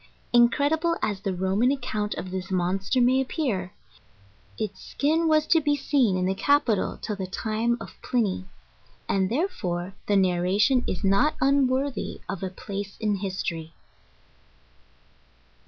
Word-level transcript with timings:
* 0.17 0.33
Incredible 0.33 0.97
as 1.03 1.19
the 1.21 1.35
Roman 1.35 1.71
accounts 1.71 2.17
of 2.17 2.31
this 2.31 2.49
monster 2.49 2.99
may 2.99 3.21
appear, 3.21 3.71
its 4.57 4.83
skin 4.83 5.27
was 5.27 5.45
to 5.45 5.61
be 5.61 5.75
seen 5.75 6.17
in 6.17 6.25
the 6.25 6.33
capitol 6.33 6.97
till 6.99 7.15
the 7.15 7.27
time 7.27 7.77
of 7.79 8.01
Pliny, 8.01 8.45
and, 9.07 9.29
therefore, 9.29 9.93
the 10.07 10.15
narration 10.15 10.83
is 10.87 11.03
not 11.03 11.35
unworthy 11.39 12.19
of 12.27 12.41
a 12.41 12.49
place 12.49 12.97
in 12.99 13.17
history. 13.17 13.73